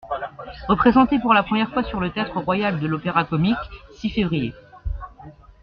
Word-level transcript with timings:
Représenté 0.67 1.19
pour 1.19 1.31
la 1.31 1.43
première 1.43 1.69
fois 1.71 1.83
sur 1.83 1.99
le 1.99 2.09
Théâtre 2.09 2.39
Royal 2.41 2.79
de 2.79 2.87
l'Opéra-Comique 2.87 3.55
(six 3.91 4.09
fév. 4.09 4.51